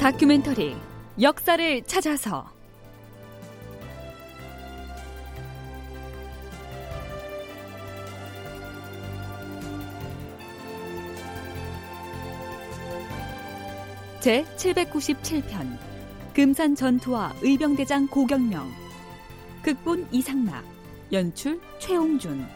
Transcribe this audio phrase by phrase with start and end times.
[0.00, 0.74] 다큐멘터리
[1.20, 2.50] 역사를 찾아서.
[14.20, 15.78] 제 797편
[16.32, 18.70] 금산 전투와 의병대장 고경명.
[19.62, 20.64] 극본 이상락
[21.12, 22.48] 연출 최홍준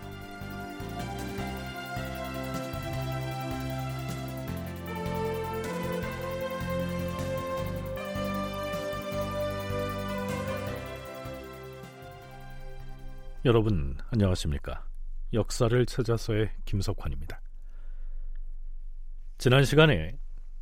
[13.47, 14.87] 여러분 안녕하십니까?
[15.35, 17.43] 역사를 찾아서의 김석환입니다.
[19.37, 20.17] 지난 시간에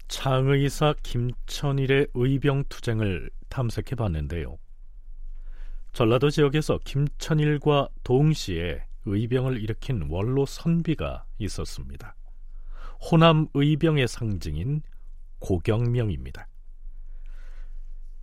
[0.09, 4.59] 창의사 김천일의 의병 투쟁을 탐색해 봤는데요.
[5.93, 12.17] 전라도 지역에서 김천일과 동시에 의병을 일으킨 원로 선비가 있었습니다.
[13.01, 14.83] 호남 의병의 상징인
[15.39, 16.49] 고경명입니다.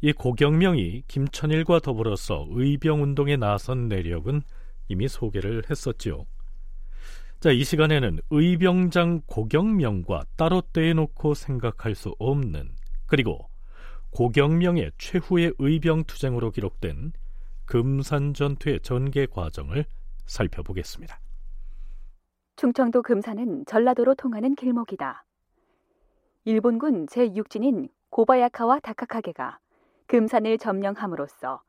[0.02, 4.42] 이 고경명이 김천일과 더불어서 의병운동에 나선 내력은
[4.88, 6.26] 이미 소개를 했었지요.
[7.42, 12.76] 자, 이 시간에는 의병장 고경명과 따로 떼놓고 생각할 수 없는
[13.08, 13.50] 그리고
[14.12, 17.12] 고경명의 최후의 의병 투쟁으로 기록된
[17.66, 19.86] 금산 전투의 전개 과정을
[20.26, 21.20] 살펴보겠습니다.
[22.56, 25.26] 충청도 금산은 전라도로 통하는 길목이다.
[26.46, 29.60] 일본군 제6진인 고바야카와 다카카게가
[30.10, 31.62] 금산을 점령함으로써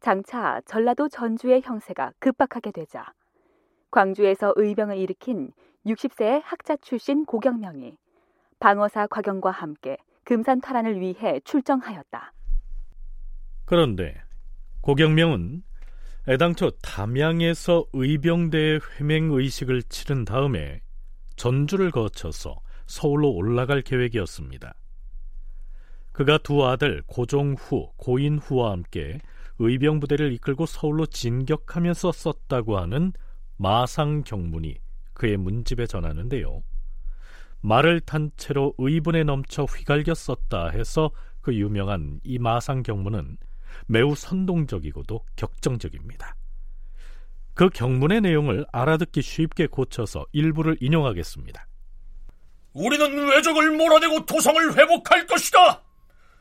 [0.00, 3.12] 장차 전라도 전주의 형세가 급박하게 되자
[3.90, 5.50] 광주에서 의병을 일으킨
[5.84, 7.96] 60세의 학자 출신 고경명이
[8.60, 12.32] 방어사 곽영과 함께 금산 탈환을 위해 출정하였다.
[13.64, 14.14] 그런데
[14.82, 15.64] 고경명은
[16.28, 20.82] 애당초 담양에서 의병대의 회맹 의식을 치른 다음에
[21.34, 24.74] 전주를 거쳐서 서울로 올라갈 계획이었습니다.
[26.18, 29.20] 그가 두 아들 고종후, 고인후와 함께
[29.60, 33.12] 의병 부대를 이끌고 서울로 진격하면서 썼다고 하는
[33.56, 34.78] 마상 경문이
[35.12, 36.64] 그의 문집에 전하는데요.
[37.60, 43.36] 말을 탄 채로 의분에 넘쳐 휘갈겨 썼다 해서 그 유명한 이 마상 경문은
[43.86, 46.34] 매우 선동적이고도 격정적입니다.
[47.54, 51.64] 그 경문의 내용을 알아듣기 쉽게 고쳐서 일부를 인용하겠습니다.
[52.72, 55.84] 우리는 외적을 몰아내고 도성을 회복할 것이다.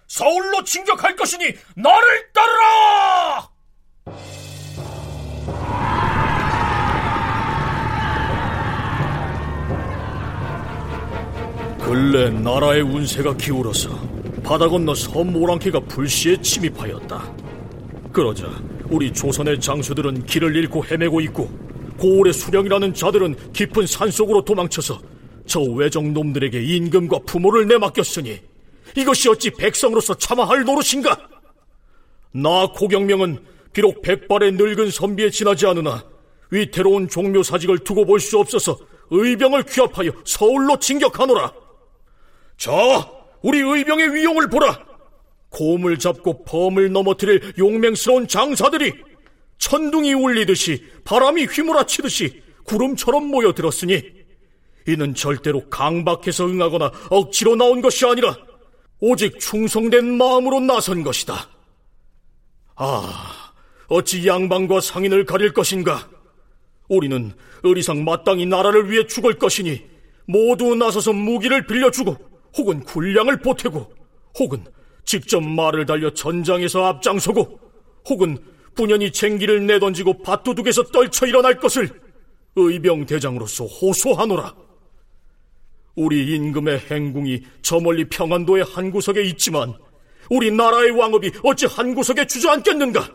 [0.07, 1.45] 서울로 진격할 것이니
[1.75, 3.49] 나를 따르라!
[11.79, 13.89] 근래 나라의 운세가 기울어서
[14.43, 17.33] 바다 건너 섬모랑키가 불시에 침입하였다.
[18.11, 18.47] 그러자
[18.89, 21.49] 우리 조선의 장수들은 길을 잃고 헤매고 있고
[21.97, 24.99] 고을의 수령이라는 자들은 깊은 산속으로 도망쳐서
[25.45, 28.41] 저 외적 놈들에게 임금과 부모를 내맡겼으니
[28.97, 31.15] 이것이 어찌 백성으로서 참아할 노릇인가?
[32.31, 36.03] 나 고경명은 비록 백발의 늙은 선비에 지나지 않으나
[36.49, 38.79] 위태로운 종묘 사직을 두고 볼 수 없어서
[39.11, 41.53] 의병을 귀합하여 서울로 진격하노라.
[42.57, 42.71] 자,
[43.43, 44.85] 우리 의병의 위용을 보라.
[45.49, 48.93] 곰을 잡고 범을 넘어뜨릴 용맹스러운 장사들이
[49.59, 54.01] 천둥이 울리듯이 바람이 휘몰아치듯이 구름처럼 모여들었으니
[54.87, 58.35] 이는 절대로 강박해서 응하거나 억지로 나온 것이 아니라
[58.99, 61.47] 오직 충성된 마음으로 나선 것이다.
[62.75, 63.51] 아,
[63.87, 66.09] 어찌 양반과 상인을 가릴 것인가?
[66.89, 69.83] 우리는 의리상 마땅히 나라를 위해 죽을 것이니
[70.25, 72.15] 모두 나서서 무기를 빌려주고
[72.57, 73.91] 혹은 군량을 보태고
[74.39, 74.65] 혹은
[75.05, 77.59] 직접 말을 달려 전장에서 앞장서고
[78.09, 78.37] 혹은
[78.75, 81.89] 분연히 쟁기를 내던지고 밭도둑에서 떨쳐 일어날 것을
[82.55, 84.53] 의병 대장으로서 호소하노라.
[85.97, 89.73] 우리 임금의 행궁이 저 멀리 평안도의 한 구석에 있지만
[90.29, 93.09] 우리 나라의 왕업이 어찌 한 구석에 주저앉겠는가?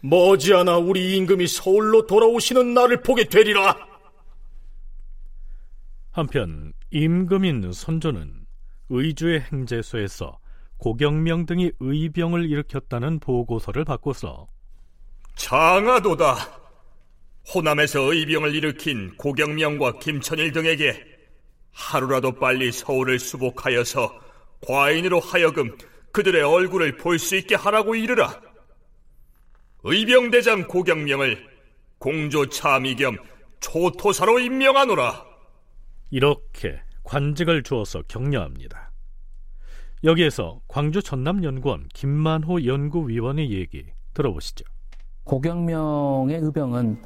[0.00, 3.76] 머지않아 우리 임금이 서울로 돌아오시는 날을 보게 되리라.
[6.10, 8.46] 한편 임금인 선조는
[8.88, 10.38] 의주의 행제소에서
[10.78, 14.48] 고경명 등이 의병을 일으켰다는 보고서를 받고서
[15.36, 16.36] 장하도다.
[17.54, 21.15] 호남에서 의병을 일으킨 고경명과 김천일 등에게
[21.76, 24.18] 하루라도 빨리 서울을 수복하여서
[24.66, 25.76] 과인으로 하여금
[26.10, 28.40] 그들의 얼굴을 볼 수 있게 하라고 이르라.
[29.84, 31.46] 의병대장 고경명을
[31.98, 33.16] 공조 참의 겸
[33.60, 35.24] 초토사로 임명하노라.
[36.10, 38.90] 이렇게 관직을 주어서 격려합니다.
[40.04, 43.84] 여기에서 광주 전남연구원 김만호 연구위원의 얘기
[44.14, 44.64] 들어보시죠.
[45.24, 47.02] 고경명의 의병은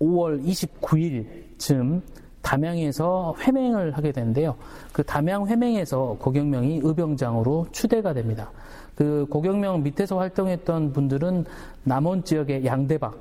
[0.00, 2.02] 5월 29일쯤
[2.50, 4.56] 담양에서 회맹을 하게 되는데요.
[4.92, 8.50] 그 담양 회맹에서 고경명이 의병장으로 추대가 됩니다.
[8.96, 11.44] 그 고경명 밑에서 활동했던 분들은
[11.84, 13.16] 남원 지역의 양대박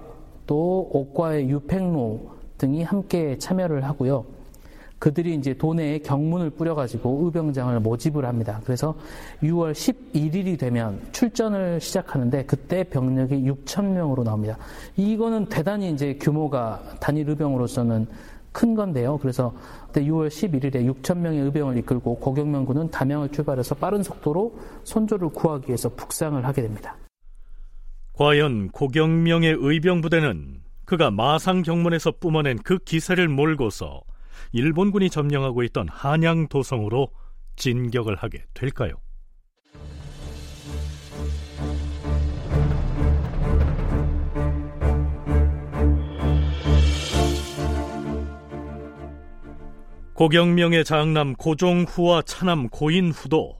[0.47, 4.25] 또 옥과의 유팽로 등이 함께 참여를 하고요.
[4.97, 8.59] 그들이 이제 도내에 경문을 뿌려가지고 의병장을 모집을 합니다.
[8.65, 8.95] 그래서
[9.43, 14.57] 6월 11일이 되면 출전을 시작하는데 그때 병력이 6천 명으로 나옵니다.
[14.97, 18.07] 이거는 대단히 이제 규모가 단일 의병으로서는
[18.51, 19.17] 큰 건데요.
[19.17, 19.53] 그래서
[19.87, 25.67] 그때 6월 11일에 6천 명의 의병을 이끌고 고경명 군은 담양을 출발해서 빠른 속도로 손조를 구하기
[25.67, 26.95] 위해서 북상을 하게 됩니다.
[28.13, 34.01] 과연 고경명의 의병 부대는 그가 마상 경문에서 뿜어낸 그 기세를 몰고서
[34.51, 37.09] 일본군이 점령하고 있던 한양 도성으로
[37.55, 38.95] 진격을 하게 될까요?
[50.19, 53.57] 고경명의 장남 고종후와 차남 고인후도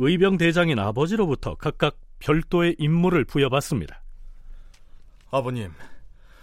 [0.00, 4.02] 의병 대장인 아버지로부터 각각 별도의 임무를 부여받습니다.
[5.30, 5.70] 아버님,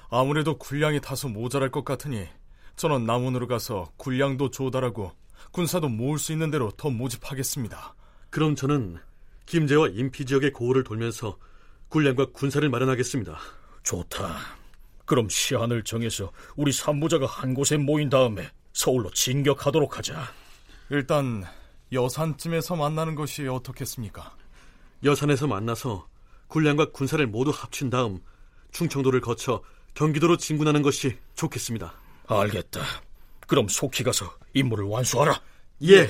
[0.10, 2.28] 아무래도 군량이 다소 모자랄 것 같으니
[2.78, 5.12] 저는 남원으로 가서 군량도 조달하고
[5.52, 7.94] 군사도 모을 수 있는 대로 더 모집하겠습니다.
[8.30, 8.96] 그럼 저는
[9.48, 11.38] 김제와 인피 지역의 고을을 돌면서
[11.90, 13.38] 군량과 군사를 마련하겠습니다.
[13.84, 14.34] 좋다.
[15.04, 20.32] 그럼 시한을 정해서 우리 산부자가 한 곳에 모인 다음에 서울로 진격하도록 하자.
[20.92, 21.44] 일단
[21.92, 24.36] 여산쯤에서 만나는 것이 어떻겠습니까?
[25.04, 26.08] 여산에서 만나서
[26.48, 28.20] 군량과 군사를 모두 합친 다음
[28.72, 29.64] 충청도를 거쳐
[29.96, 31.92] 경기도로 진군하는 것이 좋겠습니다.
[32.28, 32.82] 알겠다.
[33.48, 35.42] 그럼 속히 가서 임무를 완수하라.
[35.86, 36.10] 예.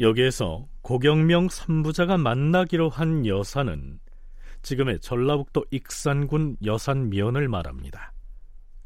[0.00, 4.00] 여기에서 고경명 삼부자가 만나기로 한 여사는
[4.62, 8.12] 지금의 전라북도 익산군 여산면을 말합니다.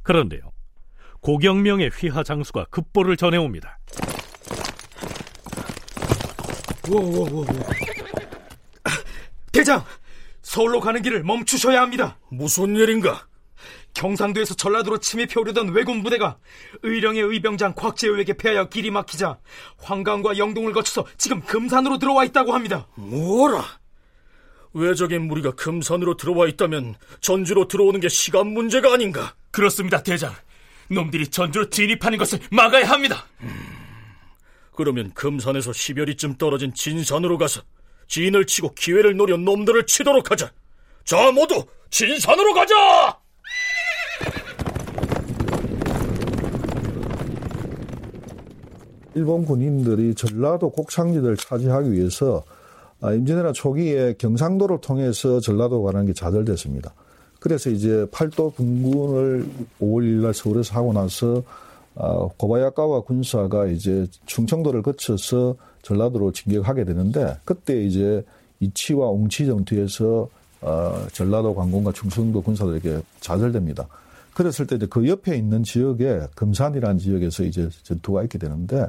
[0.02, 0.52] 그런데요,
[1.20, 3.78] 고경명의 휘하 장수가 급보를 전해옵니다.
[6.90, 7.46] 오오오
[9.52, 9.84] 대장,
[10.42, 12.18] 서울로 가는 길을 멈추셔야 합니다.
[12.30, 13.26] 무슨 일인가?
[13.94, 16.38] 경상도에서 전라도로 침입해 오려던 왜군 부대가
[16.82, 19.38] 의령의 의병장 곽재우에게 패하여 길이 막히자
[19.78, 22.88] 황강과 영동을 거쳐서 지금 금산으로 들어와 있다고 합니다.
[22.96, 23.62] 뭐라?
[24.74, 29.34] 외적인 무리가 금산으로 들어와 있다면 전주로 들어오는 게 시간 문제가 아닌가?
[29.50, 30.32] 그렇습니다, 대장.
[30.88, 33.26] 놈들이 전주로 진입하는 것을 막아야 합니다.
[33.42, 33.50] 음,
[34.74, 37.62] 그러면 금산에서 10여리쯤 떨어진 진산으로 가서
[38.08, 40.50] 진을 치고 기회를 노려 놈들을 치도록 하자.
[41.04, 43.18] 자, 모두 진산으로 가자!
[49.14, 52.61] 일본 군인들이 전라도 곡창지대를 차지하기 위해서 아,
[53.10, 56.94] 임진왜란 초기에 경상도를 통해서 전라도 가는 게 좌절됐습니다.
[57.40, 59.44] 그래서 이제 팔도 분군을
[59.80, 61.42] 5월 1일 날 서울에서 하고 나서
[61.96, 68.24] 아, 고바야카와 군사가 이제 충청도를 거쳐서 전라도로 진격하게 되는데 그때 이제
[68.60, 70.28] 이치와 옹치 전투에서
[70.60, 73.88] 어, 전라도 관공과 충청도 군사들에게 좌절됩니다.
[74.32, 78.86] 그랬을 때 이제 그 옆에 있는 지역에 금산이라는 지역에서 이제 전투가 있게 되는데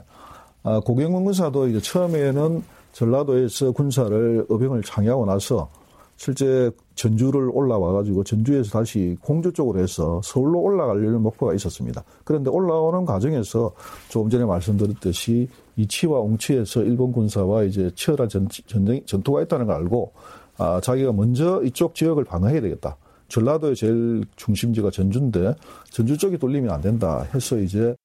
[0.62, 5.69] 아, 고경문 군사도 이제 처음에는 전라도에서 군사를 어병을 창의하고 나서
[6.15, 12.03] 실제 전주를 올라와 가지고 전주에서 다시 공주 쪽으로 해서 서울로 올라가려는 목표가 있었습니다.
[12.23, 13.73] 그런데 올라오는 과정에서
[14.09, 20.13] 조금 전에 말씀드렸듯이 이치와 옹치에서 일본 군사와 이제 치열한 전, 전쟁, 전투가 있다는 걸 알고
[20.57, 22.95] 아, 자기가 먼저 이쪽 지역을 방어해야 되겠다.
[23.27, 25.55] 전라도의 제일 중심지가 전주인데
[25.89, 27.95] 전주 쪽이 뚫리면 안 된다 해서 이제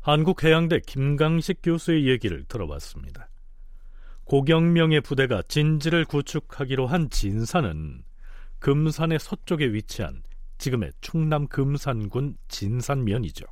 [0.00, 3.28] 한국해양대 김강식 교수의 얘기를 들어봤습니다.
[4.26, 8.02] 고경명의 부대가 진지를 구축하기로 한 진산은
[8.58, 10.22] 금산의 서쪽에 위치한
[10.58, 13.46] 지금의 충남 금산군 진산면이죠.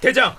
[0.00, 0.36] 대장,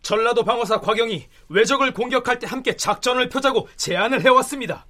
[0.00, 4.86] 전라도 방어사 곽영이 외적을 공격할 때 함께 작전을 펴자고 제안을 해왔습니다.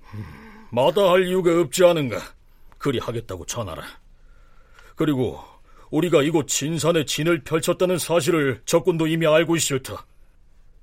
[0.71, 2.19] 마다할 이유가 없지 않은가?
[2.79, 3.83] 그리 하겠다고 전하라.
[4.95, 5.41] 그리고
[5.91, 9.99] 우리가 이곳 진산에 진을 펼쳤다는 사실을 적군도 이미 알고 있을 터.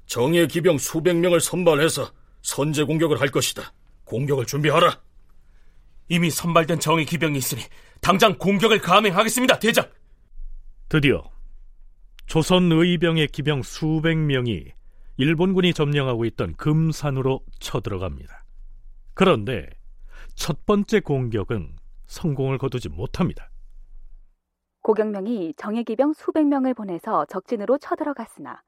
[0.10, 2.12] 정예 기병 수백 명을 선발해서
[2.42, 3.72] 선제 공격을 할 것이다.
[4.06, 5.00] 공격을 준비하라.
[6.08, 7.62] 이미 선발된 정예 기병이 있으니
[8.02, 9.88] 당장 공격을 감행하겠습니다, 대장.
[10.90, 11.24] 드디어
[12.26, 14.74] 조선 의병의 기병 수백 명이
[15.18, 18.46] 일본군이 점령하고 있던 금산으로 쳐들어갑니다.
[19.14, 19.70] 그런데
[20.34, 21.76] 첫 번째 공격은
[22.08, 23.52] 성공을 거두지 못합니다.
[24.82, 28.64] 고경명이 정예기병 수백 명을 보내서 적진으로 쳐들어갔으나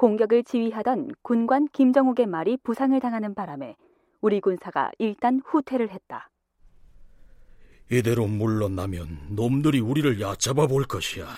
[0.00, 3.76] 공격을 지휘하던 군관 김정욱의 말이 부상을 당하는 바람에
[4.22, 6.30] 우리 군사가 일단 후퇴를 했다.
[7.90, 11.28] 이대로 물러나면 놈들이 우리를 얕잡아 볼 것이야.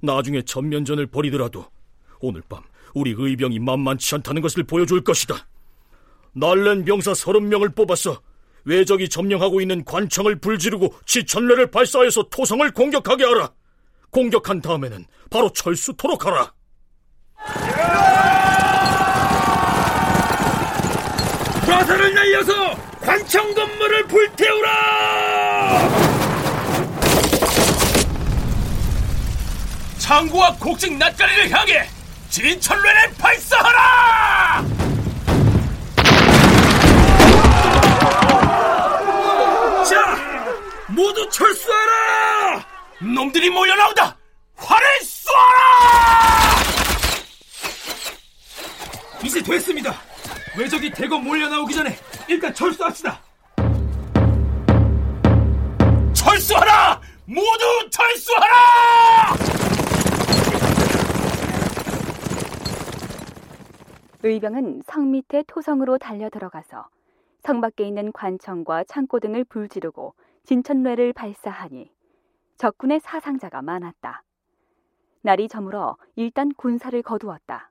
[0.00, 1.66] 나중에 전면전을 벌이더라도
[2.20, 2.62] 오늘 밤
[2.94, 5.46] 우리 의병이 만만치 않다는 것을 보여줄 것이다.
[6.32, 8.22] 날랜 병사 서른 명을 뽑아서
[8.64, 13.52] 외적이 점령하고 있는 관청을 불지르고 지천례를 발사해서 토성을 공격하게 하라.
[14.08, 16.55] 공격한 다음에는 바로 철수토록 하라.
[21.66, 25.88] 화살을 날려서 관청 건물을 불태우라!
[29.98, 31.88] 창구와 곡식 낯가리를 향해
[32.30, 34.64] 진천례를 발사하라!
[39.88, 40.16] 자,
[40.88, 42.64] 모두 철수하라!
[43.14, 44.16] 놈들이 몰려나온다!
[44.56, 45.76] 활을 쏘아라!
[49.24, 49.92] 이제 됐습니다.
[50.58, 51.90] 외적이 대거 몰려 나오기 전에
[52.28, 53.20] 일단 철수합시다.
[56.12, 57.00] 철수하라!
[57.26, 58.54] 모두 철수하라!
[64.22, 66.88] 의병은 성 밑에 토성으로 달려 들어가서
[67.40, 71.92] 성 밖에 있는 관청과 창고 등을 불지르고 진천례를 발사하니
[72.56, 74.22] 적군의 사상자가 많았다.
[75.22, 77.70] 날이 저물어 일단 군사를 거두었다.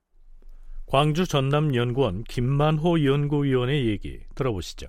[0.85, 4.87] 광주 전남연구원 김만호 연구위원의 얘기 들어보시죠.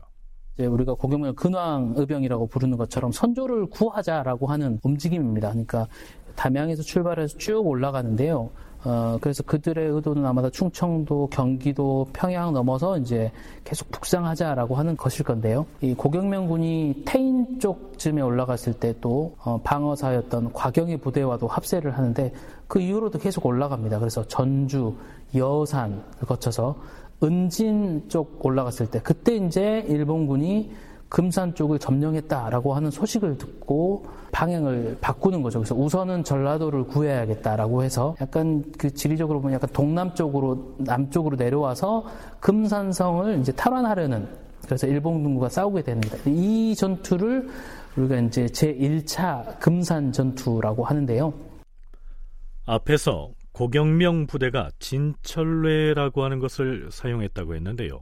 [0.54, 5.50] 이제 우리가 고경명 근황 의병이라고 부르는 것처럼 선조를 구하자라고 하는 움직임입니다.
[5.50, 5.86] 그러니까
[6.34, 8.50] 담양에서 출발해서 쭉 올라가는데요.
[8.88, 13.32] 어, 그래서 그들의 의도는 아마도 충청도, 경기도, 평양 넘어서 이제
[13.64, 15.66] 계속 북상하자라고 하는 것일 건데요.
[15.80, 22.32] 이 고경명 군이 태인 쪽쯤에 올라갔을 때또 어, 방어사였던 과경의 부대와도 합세를 하는데
[22.68, 23.98] 그 이후로도 계속 올라갑니다.
[23.98, 24.94] 그래서 전주,
[25.34, 26.76] 여산을 거쳐서
[27.24, 30.70] 은진 쪽 올라갔을 때 그때 이제 일본군이
[31.08, 35.60] 금산 쪽을 점령했다라고 하는 소식을 듣고 방향을 바꾸는 거죠.
[35.60, 42.04] 그래서 우선은 전라도를 구해야겠다라고 해서 약간 그 지리적으로 보면 약간 동남쪽으로 남쪽으로 내려와서
[42.40, 44.28] 금산성을 이제 탈환하려는
[44.64, 46.16] 그래서 일본 군과 싸우게 됩니다.
[46.26, 47.48] 이 전투를
[47.96, 51.32] 우리가 이제 제1차 금산 전투라고 하는데요.
[52.66, 57.98] 앞에서 고경명 부대가 진철례라고 하는 것을 사용했다고 했는데요.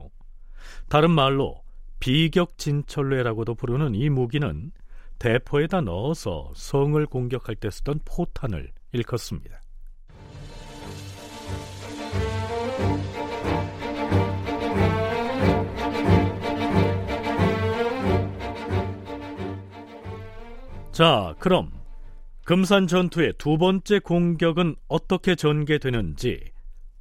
[0.89, 1.61] 다른 말로
[2.05, 4.71] 비격 진철례라고도 부르는 이 무기는
[5.17, 9.59] 대포에다 넣어서 성을 공격할 때 쓰던 포탄을 일컫습니다.
[20.91, 21.71] 자, 그럼
[22.43, 26.51] 금산 전투의 두 번째 공격은 어떻게 전개되는지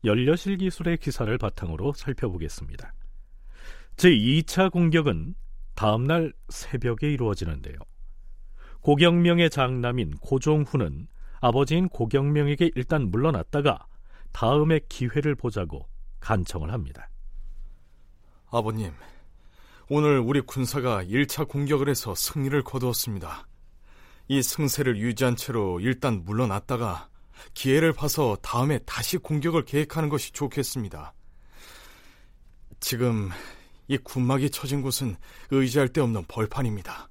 [0.06, 2.94] 연려실 기술의 기사를 바탕으로 살펴보겠습니다.
[3.96, 5.34] 제2차 공격은
[5.74, 7.76] 다음날 새벽에 이루어지는데요.
[8.80, 11.08] 고경명의 장남인 고종훈은
[11.40, 13.86] 아버지인 고경명에게 일단 물러났다가
[14.32, 15.88] 다음에 기회를 보자고
[16.20, 17.08] 간청을 합니다.
[18.50, 18.92] 아버님,
[19.88, 23.46] 오늘 우리 군사가 1차 공격을 해서 승리를 거두었습니다.
[24.28, 27.08] 이 승세를 유지한 채로 일단 물러났다가
[27.52, 31.12] 기회를 봐서 다음에 다시 공격을 계획하는 것이 좋겠습니다.
[32.80, 33.30] 지금
[33.88, 35.16] 이 군막이 쳐진 곳은
[35.50, 37.08] 의지할 데 없는 벌판입니다.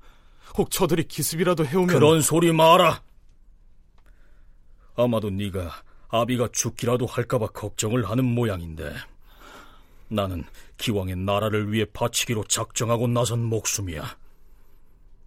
[0.58, 3.02] 혹 저들이 기습이라도 해오면 그런 소리 마라.
[4.96, 5.72] 아마도 네가
[6.10, 8.94] 아비가 죽기라도 할까봐 걱정을 하는 모양인데
[10.10, 10.44] 나는
[10.78, 14.18] 기왕의 나라를 위해 바치기로 작정하고 나선 목숨이야.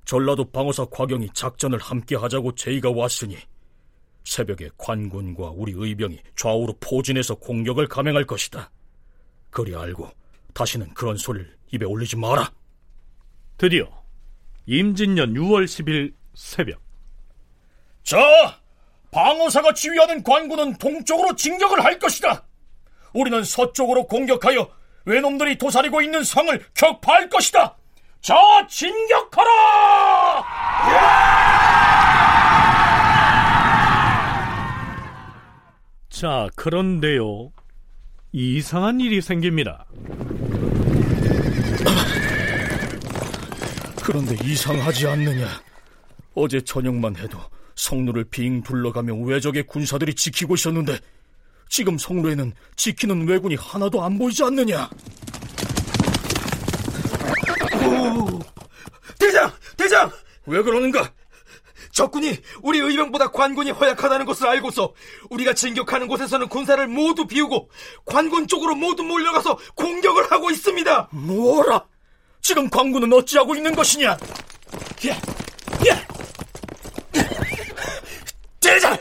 [0.05, 3.37] 전라도 방어사 과경이 작전을 함께 하자고 제의가 왔으니
[4.23, 8.71] 새벽에 관군과 우리 의병이 좌우로 포진해서 공격을 감행할 것이다.
[9.51, 10.09] 그리 알고
[10.57, 12.51] 다시는 그런 소리를 입에 올리지 마라.
[13.59, 13.87] 드디어
[14.65, 16.81] 임진년 6월 10일 새벽.
[18.03, 18.17] 자,
[19.11, 22.45] 방어사가 지휘하는 관군은 동쪽으로 진격을 할 것이다.
[23.13, 24.71] 우리는 서쪽으로 공격하여
[25.05, 27.77] 외놈들이 도사리고 있는 성을 격파할 것이다.
[28.21, 28.35] 자,
[28.69, 30.45] 진격하라!
[36.09, 37.53] 자, 그런데요.
[38.33, 39.87] 이상한 일이 생깁니다.
[44.07, 45.61] 그런데 이상하지 않느냐?
[46.37, 47.41] 어제 저녁만 해도
[47.75, 50.97] 성루를 빙 둘러가며 외적의 군사들이 지키고 있었는데
[51.69, 54.89] 지금 성루에는 지키는 왜군이 하나도 안 보이지 않느냐?
[57.85, 58.39] 오,
[59.19, 59.51] 대장!
[59.77, 60.13] 대장!
[60.47, 61.13] 왜 그러는가?
[61.91, 64.95] 적군이 우리 의병보다 관군이 허약하다는 것을 알고서
[65.31, 67.71] 우리가 진격하는 곳에서는 군사를 모두 비우고
[68.05, 71.09] 관군 쪽으로 모두 몰려가서 공격을 하고 있습니다.
[71.11, 71.87] 뭐라?
[72.47, 74.17] 지금 광군은 어찌하고 있는 것이냐?
[75.05, 75.11] 예,
[75.85, 77.21] 예.
[78.61, 78.97] 대장,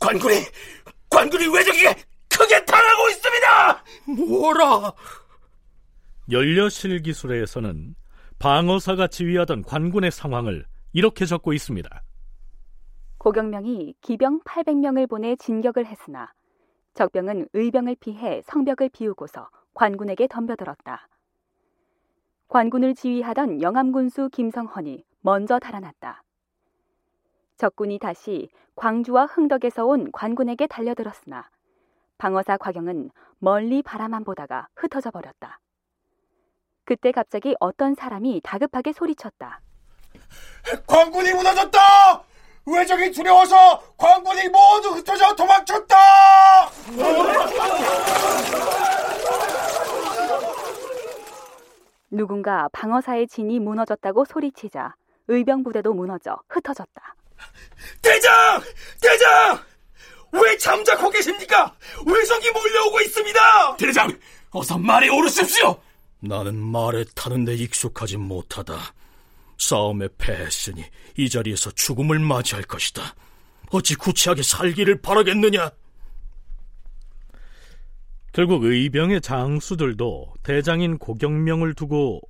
[0.00, 0.36] 관군이
[1.10, 1.94] 관군이 왜적에게
[2.30, 3.84] 크게 당하고 있습니다.
[4.26, 4.92] 뭐라?
[6.30, 7.94] 연려실 기술에서는
[8.38, 10.64] 방어사가 지휘하던 관군의 상황을
[10.94, 12.02] 이렇게 적고 있습니다.
[13.18, 16.32] 고경명이 기병 800명을 보내 진격을 했으나
[16.94, 21.06] 적병은 의병을 피해 성벽을 비우고서 관군에게 덤벼들었다.
[22.48, 26.22] 관군을 지휘하던 영암군수 김성헌이 먼저 달아났다.
[27.58, 31.50] 적군이 다시 광주와 흥덕에서 온 관군에게 달려들었으나
[32.16, 35.60] 방어사 과경은 멀리 바라만 보다가 흩어져 버렸다.
[36.84, 39.60] 그때 갑자기 어떤 사람이 다급하게 소리쳤다.
[40.86, 41.78] 관군이 무너졌다!
[42.64, 45.96] 왜적이 두려워서 관군이 모두 흩어져 도망쳤다!
[52.10, 54.94] 누군가 방어사의 진이 무너졌다고 소리치자
[55.28, 57.14] 의병 부대도 무너져 흩어졌다.
[58.02, 58.32] 대장!
[59.00, 59.60] 대장!
[60.32, 61.74] 왜 잠자코 계십니까?
[62.06, 63.76] 왜적이 몰려오고 있습니다!
[63.76, 64.18] 대장,
[64.50, 65.80] 어서 말에 오르십시오!
[66.20, 68.74] 나는 말에 타는데 익숙하지 못하다.
[69.58, 70.84] 싸움에 패했으니
[71.16, 73.14] 이 자리에서 죽음을 맞이할 것이다.
[73.70, 75.70] 어찌 구치하게 살기를 바라겠느냐?
[78.38, 82.20] 결국 의병의 장수들도 대장인 고경명을 두고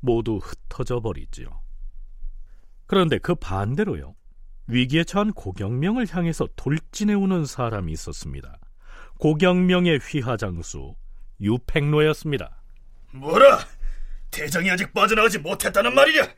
[0.00, 1.46] 모두 흩어져 버리지요.
[2.88, 4.16] 그런데 그 반대로요.
[4.66, 8.58] 위기에 처한 고경명을 향해서 돌진해 오는 사람이 있었습니다.
[9.20, 10.96] 고경명의 휘하장수
[11.40, 12.60] 유팽로였습니다.
[13.12, 13.60] 뭐라?
[14.32, 16.34] 대장이 아직 빠져나가지 못했다는 말이냐?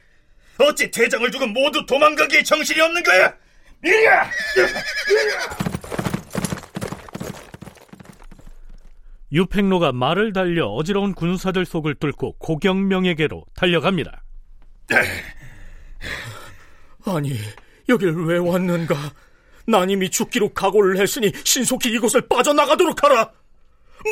[0.58, 3.34] 어찌 대장을 두고 모두 도망가기에 정신이 없는 거야?
[3.82, 4.30] 이리야!
[9.32, 14.22] 유팽로가 말을 달려 어지러운 군사들 속을 뚫고 고경명에게로 달려갑니다.
[17.06, 17.38] 아니,
[17.88, 18.94] 여길 왜 왔는가?
[19.66, 23.32] 난 이미 죽기로 각오를 했으니 신속히 이곳을 빠져나가도록 하라!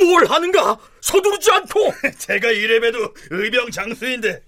[0.00, 0.78] 뭘 하는가?
[1.00, 1.92] 서두르지 않고!
[2.18, 4.42] 제가 이래봬도 의병 장수인데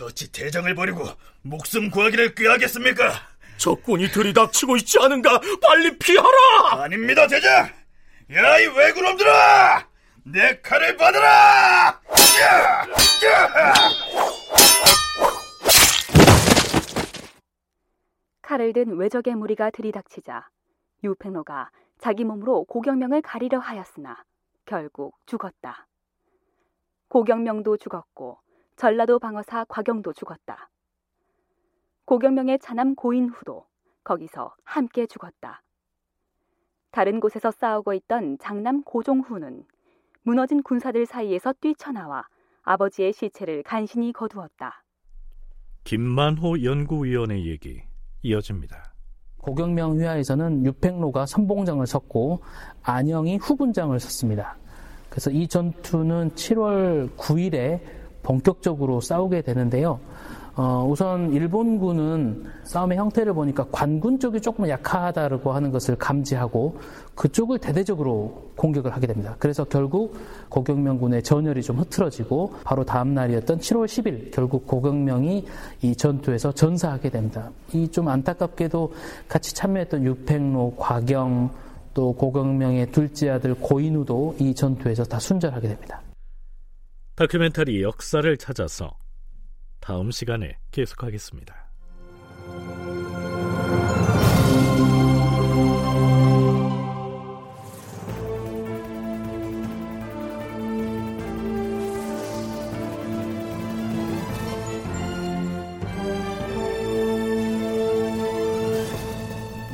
[0.00, 1.06] 어찌 대장을 버리고
[1.42, 3.28] 목숨 구하기를 꾀하겠습니까?
[3.58, 5.40] 적군이 들이닥치고 있지 않은가?
[5.62, 6.82] 빨리 피하라!
[6.82, 7.83] 아닙니다, 대장!
[8.32, 9.86] 야, 이 왜구놈들아!
[10.24, 12.00] 내 칼을 받아라!
[12.40, 12.80] 야!
[12.82, 13.74] 야!
[18.40, 20.48] 칼을 든 외적의 무리가 들이닥치자
[21.02, 24.24] 유팽로가 자기 몸으로 고경명을 가리려 하였으나
[24.64, 25.86] 결국 죽었다.
[27.08, 28.38] 고경명도 죽었고
[28.76, 30.70] 전라도 방어사 곽영도 죽었다.
[32.06, 33.66] 고경명의 차남 고인후도
[34.02, 35.63] 거기서 함께 죽었다.
[36.94, 39.64] 다른 곳에서 싸우고 있던 장남 고종후는
[40.22, 42.28] 무너진 군사들 사이에서 뛰쳐나와
[42.62, 44.84] 아버지의 시체를 간신히 거두었다.
[45.82, 47.82] 김만호 연구위원의 얘기
[48.22, 48.94] 이어집니다.
[49.38, 52.42] 고경명 휘하에서는 유팽로가 선봉장을 섰고
[52.84, 54.56] 안영이 후군장을 섰습니다.
[55.10, 57.80] 그래서 이 전투는 7월 9일에
[58.22, 59.98] 본격적으로 싸우게 되는데요.
[60.56, 66.78] 어, 우선 일본군은 싸움의 형태를 보니까 관군 쪽이 조금 약하다고 하는 것을 감지하고
[67.16, 69.34] 그쪽을 대대적으로 공격을 하게 됩니다.
[69.40, 70.16] 그래서 결국
[70.50, 75.44] 고경명군의 전열이 좀 흐트러지고 바로 다음 날이었던 7월 10일 결국 고경명이
[75.82, 77.50] 이 전투에서 전사하게 됩니다.
[77.72, 78.92] 이 좀 안타깝게도
[79.28, 81.50] 같이 참여했던 유팽로, 과경
[81.94, 86.00] 또 고경명의 둘째 아들 고인우도 이 전투에서 다 순절하게 됩니다.
[87.14, 88.90] 다큐멘터리 역사를 찾아서
[89.84, 91.54] 다음 시간에 계속하겠습니다.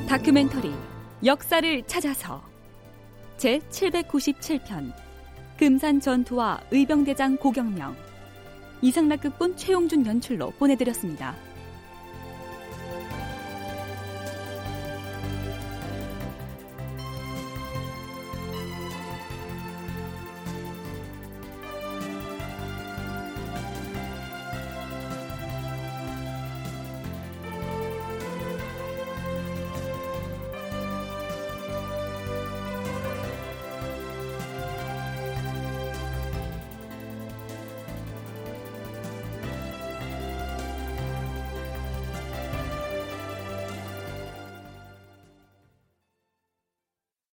[0.08, 0.72] 다큐멘터리
[1.24, 2.42] 역사를 찾아서
[3.36, 4.92] 제 797편
[5.56, 8.09] 금산 전투와 의병대장 고경명
[8.82, 11.34] 이상락극본 최용준 연출로 보내드렸습니다.